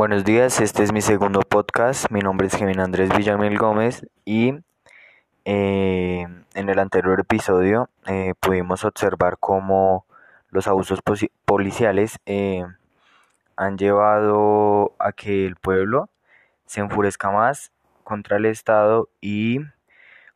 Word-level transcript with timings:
Buenos 0.00 0.24
días, 0.24 0.62
este 0.62 0.82
es 0.82 0.94
mi 0.94 1.02
segundo 1.02 1.40
podcast. 1.40 2.10
Mi 2.10 2.20
nombre 2.20 2.46
es 2.46 2.56
Kevin 2.56 2.80
Andrés 2.80 3.14
Villamil 3.14 3.58
Gómez 3.58 4.06
y 4.24 4.54
eh, 5.44 6.26
en 6.54 6.68
el 6.70 6.78
anterior 6.78 7.20
episodio 7.20 7.90
eh, 8.06 8.32
pudimos 8.40 8.86
observar 8.86 9.36
cómo 9.38 10.06
los 10.48 10.68
abusos 10.68 11.00
policiales 11.44 12.18
eh, 12.24 12.64
han 13.56 13.76
llevado 13.76 14.94
a 14.98 15.12
que 15.12 15.44
el 15.44 15.56
pueblo 15.56 16.08
se 16.64 16.80
enfurezca 16.80 17.30
más 17.30 17.70
contra 18.02 18.38
el 18.38 18.46
Estado 18.46 19.10
y 19.20 19.58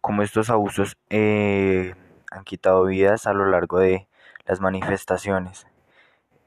cómo 0.00 0.24
estos 0.24 0.50
abusos 0.50 0.96
han 1.08 2.42
quitado 2.44 2.86
vidas 2.86 3.28
a 3.28 3.32
lo 3.32 3.46
largo 3.46 3.78
de 3.78 4.08
las 4.44 4.60
manifestaciones. 4.60 5.68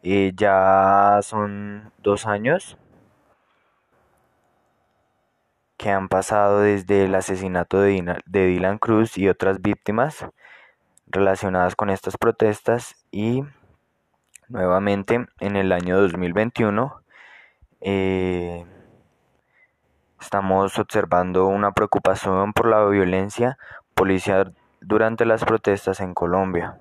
ya 0.04 1.20
son 1.22 1.94
dos 2.00 2.26
años 2.26 2.78
que 5.86 5.92
han 5.92 6.10
pasado 6.10 6.62
desde 6.62 7.06
el 7.06 7.14
asesinato 7.14 7.80
de, 7.80 8.18
Dylan 8.26 8.80
Cruz 8.80 9.20
y 9.20 9.30
otras 9.30 9.62
víctimas 9.62 10.26
relacionadas 11.06 11.76
con 11.76 11.92
estas 11.92 12.18
protestas 12.18 12.96
y 13.12 13.44
nuevamente 14.48 15.28
en 15.40 15.56
el 15.56 15.72
año 15.72 16.02
2021 16.02 17.04
eh, 17.82 18.66
estamos 20.20 20.80
observando 20.80 21.46
una 21.46 21.72
preocupación 21.72 22.54
por 22.54 22.66
la 22.68 22.84
violencia 22.86 23.60
policial 23.94 24.56
durante 24.82 25.24
las 25.24 25.46
protestas 25.46 26.00
en 26.00 26.16
Colombia. 26.16 26.80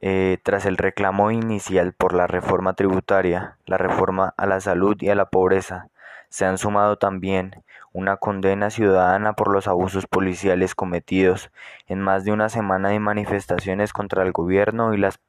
Eh, 0.00 0.38
tras 0.42 0.64
el 0.64 0.78
reclamo 0.78 1.30
inicial 1.30 1.92
por 1.92 2.14
la 2.14 2.26
reforma 2.26 2.72
tributaria, 2.72 3.58
la 3.66 3.76
reforma 3.76 4.32
a 4.38 4.46
la 4.46 4.62
salud 4.62 4.96
y 4.98 5.10
a 5.10 5.14
la 5.14 5.26
pobreza, 5.26 5.89
se 6.30 6.46
han 6.46 6.58
sumado 6.58 6.96
también 6.96 7.62
una 7.92 8.16
condena 8.16 8.70
ciudadana 8.70 9.34
por 9.34 9.52
los 9.52 9.66
abusos 9.66 10.06
policiales 10.06 10.74
cometidos 10.74 11.50
en 11.86 12.00
más 12.00 12.24
de 12.24 12.32
una 12.32 12.48
semana 12.48 12.88
de 12.90 13.00
manifestaciones 13.00 13.92
contra 13.92 14.22
el 14.22 14.32
gobierno 14.32 14.94
y 14.94 14.96
las 14.96 15.20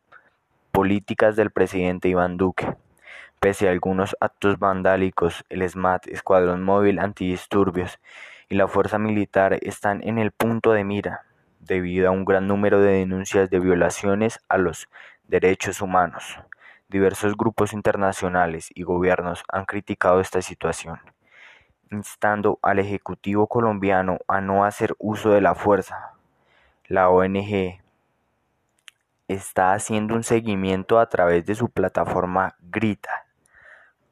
políticas 0.71 1.35
del 1.35 1.51
presidente 1.51 2.07
Iván 2.07 2.37
Duque. 2.37 2.75
Pese 3.39 3.67
a 3.67 3.71
algunos 3.71 4.15
actos 4.19 4.59
vandálicos, 4.59 5.43
el 5.49 5.67
SMAT, 5.67 6.07
Escuadrón 6.07 6.61
Móvil 6.63 6.99
Antidisturbios, 6.99 7.99
y 8.49 8.55
la 8.55 8.67
Fuerza 8.67 8.99
Militar 8.99 9.57
están 9.61 10.03
en 10.03 10.19
el 10.19 10.31
punto 10.31 10.73
de 10.73 10.83
mira, 10.83 11.25
debido 11.59 12.09
a 12.09 12.11
un 12.11 12.25
gran 12.25 12.47
número 12.47 12.81
de 12.81 12.91
denuncias 12.91 13.49
de 13.49 13.59
violaciones 13.59 14.39
a 14.49 14.57
los 14.57 14.87
derechos 15.27 15.81
humanos. 15.81 16.37
Diversos 16.91 17.37
grupos 17.37 17.71
internacionales 17.71 18.69
y 18.75 18.83
gobiernos 18.83 19.45
han 19.47 19.63
criticado 19.63 20.19
esta 20.19 20.41
situación, 20.41 20.99
instando 21.89 22.59
al 22.61 22.79
Ejecutivo 22.79 23.47
colombiano 23.47 24.17
a 24.27 24.41
no 24.41 24.65
hacer 24.65 24.93
uso 24.99 25.29
de 25.29 25.39
la 25.39 25.55
fuerza. 25.55 26.11
La 26.87 27.07
ONG 27.09 27.79
está 29.29 29.71
haciendo 29.71 30.15
un 30.15 30.23
seguimiento 30.23 30.99
a 30.99 31.07
través 31.07 31.45
de 31.45 31.55
su 31.55 31.69
plataforma 31.69 32.57
Grita, 32.59 33.25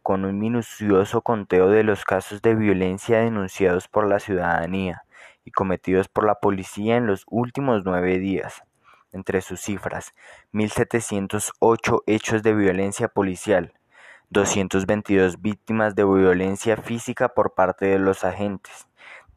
con 0.01 0.23
un 0.23 0.39
minucioso 0.39 1.21
conteo 1.21 1.67
de 1.67 1.83
los 1.83 2.05
casos 2.05 2.41
de 2.41 2.55
violencia 2.55 3.19
denunciados 3.19 3.89
por 3.89 4.07
la 4.07 4.19
ciudadanía 4.19 5.03
y 5.43 5.51
cometidos 5.51 6.07
por 6.07 6.25
la 6.25 6.35
policía 6.35 6.95
en 6.95 7.07
los 7.07 7.25
últimos 7.27 7.81
nueve 7.83 8.19
días 8.19 8.63
entre 9.11 9.41
sus 9.41 9.61
cifras, 9.61 10.13
1.708 10.53 12.03
hechos 12.05 12.43
de 12.43 12.53
violencia 12.53 13.07
policial, 13.07 13.73
222 14.29 15.41
víctimas 15.41 15.95
de 15.95 16.03
violencia 16.03 16.77
física 16.77 17.29
por 17.29 17.53
parte 17.55 17.87
de 17.87 17.99
los 17.99 18.23
agentes, 18.23 18.87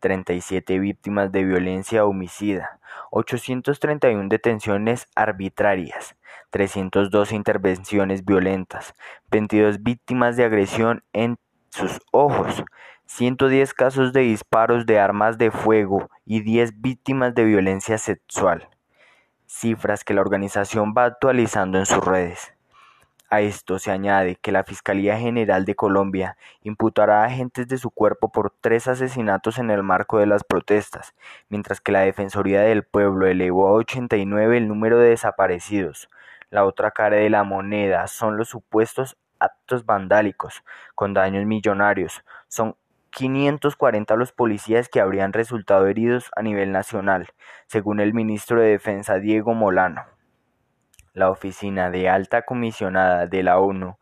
37 0.00 0.78
víctimas 0.78 1.32
de 1.32 1.44
violencia 1.44 2.04
homicida, 2.04 2.78
831 3.10 4.28
detenciones 4.28 5.08
arbitrarias, 5.14 6.16
302 6.50 7.32
intervenciones 7.32 8.24
violentas, 8.24 8.94
22 9.30 9.82
víctimas 9.82 10.36
de 10.36 10.44
agresión 10.44 11.04
en 11.12 11.38
sus 11.70 12.00
ojos, 12.10 12.62
110 13.06 13.72
casos 13.72 14.12
de 14.12 14.20
disparos 14.20 14.84
de 14.84 14.98
armas 14.98 15.38
de 15.38 15.50
fuego 15.50 16.10
y 16.26 16.40
10 16.40 16.82
víctimas 16.82 17.34
de 17.34 17.44
violencia 17.44 17.96
sexual 17.96 18.68
cifras 19.46 20.04
que 20.04 20.14
la 20.14 20.20
organización 20.20 20.94
va 20.96 21.04
actualizando 21.04 21.78
en 21.78 21.86
sus 21.86 22.04
redes. 22.04 22.52
A 23.32 23.40
esto 23.40 23.78
se 23.78 23.90
añade 23.90 24.36
que 24.36 24.52
la 24.52 24.62
Fiscalía 24.62 25.18
General 25.18 25.64
de 25.64 25.74
Colombia 25.74 26.36
imputará 26.62 27.22
a 27.22 27.26
agentes 27.28 27.66
de 27.66 27.78
su 27.78 27.90
cuerpo 27.90 28.30
por 28.30 28.52
tres 28.60 28.88
asesinatos 28.88 29.58
en 29.58 29.70
el 29.70 29.82
marco 29.82 30.18
de 30.18 30.26
las 30.26 30.44
protestas, 30.44 31.14
mientras 31.48 31.80
que 31.80 31.92
la 31.92 32.00
Defensoría 32.00 32.60
del 32.60 32.82
Pueblo 32.82 33.26
elevó 33.26 33.68
a 33.68 33.72
89 33.72 34.58
el 34.58 34.68
número 34.68 34.98
de 34.98 35.08
desaparecidos. 35.08 36.10
La 36.50 36.66
otra 36.66 36.90
cara 36.90 37.16
de 37.16 37.30
la 37.30 37.42
moneda 37.42 38.06
son 38.06 38.36
los 38.36 38.50
supuestos 38.50 39.16
actos 39.38 39.86
vandálicos, 39.86 40.62
con 40.94 41.14
daños 41.14 41.46
millonarios. 41.46 42.22
Son 42.48 42.76
540 43.12 44.16
los 44.16 44.32
policías 44.32 44.88
que 44.88 45.00
habrían 45.00 45.32
resultado 45.32 45.86
heridos 45.86 46.30
a 46.34 46.42
nivel 46.42 46.72
nacional, 46.72 47.28
según 47.66 48.00
el 48.00 48.14
ministro 48.14 48.60
de 48.60 48.68
Defensa 48.68 49.18
Diego 49.18 49.54
Molano. 49.54 50.04
La 51.12 51.30
Oficina 51.30 51.90
de 51.90 52.08
Alta 52.08 52.42
Comisionada 52.42 53.26
de 53.26 53.42
la 53.42 53.58
ONU 53.58 53.98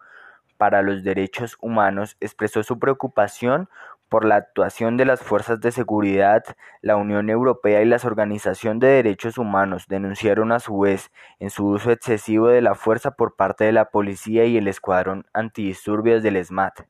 para 0.56 0.82
los 0.82 1.02
Derechos 1.02 1.56
Humanos 1.60 2.16
expresó 2.20 2.62
su 2.62 2.78
preocupación 2.78 3.68
por 4.10 4.24
la 4.26 4.34
actuación 4.34 4.96
de 4.96 5.06
las 5.06 5.20
fuerzas 5.22 5.60
de 5.60 5.70
seguridad, 5.70 6.42
la 6.82 6.96
Unión 6.96 7.30
Europea 7.30 7.80
y 7.80 7.86
las 7.86 8.04
organizaciones 8.04 8.80
de 8.80 8.88
derechos 8.88 9.38
humanos 9.38 9.86
denunciaron 9.88 10.50
a 10.52 10.58
su 10.58 10.78
vez 10.80 11.12
en 11.38 11.48
su 11.48 11.66
uso 11.66 11.92
excesivo 11.92 12.48
de 12.48 12.60
la 12.60 12.74
fuerza 12.74 13.12
por 13.12 13.36
parte 13.36 13.64
de 13.64 13.72
la 13.72 13.86
policía 13.86 14.44
y 14.44 14.58
el 14.58 14.66
escuadrón 14.66 15.26
antidisturbios 15.32 16.24
del 16.24 16.44
SMAT. 16.44 16.80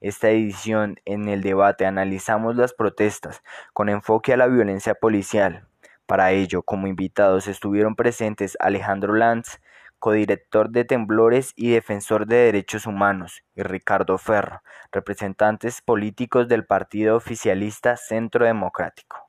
Esta 0.00 0.30
edición 0.30 1.00
en 1.04 1.28
el 1.28 1.42
debate 1.42 1.84
analizamos 1.84 2.54
las 2.54 2.72
protestas 2.72 3.42
con 3.72 3.88
enfoque 3.88 4.32
a 4.32 4.36
la 4.36 4.46
violencia 4.46 4.94
policial. 4.94 5.66
Para 6.06 6.30
ello, 6.30 6.62
como 6.62 6.86
invitados 6.86 7.48
estuvieron 7.48 7.96
presentes 7.96 8.56
Alejandro 8.60 9.14
Lanz, 9.14 9.60
codirector 9.98 10.70
de 10.70 10.84
Temblores 10.84 11.52
y 11.56 11.70
defensor 11.70 12.26
de 12.26 12.36
derechos 12.36 12.86
humanos, 12.86 13.42
y 13.54 13.62
Ricardo 13.62 14.18
Ferro, 14.18 14.62
representantes 14.92 15.82
políticos 15.82 16.48
del 16.48 16.66
partido 16.66 17.16
oficialista 17.16 17.96
Centro 17.96 18.44
Democrático. 18.44 19.27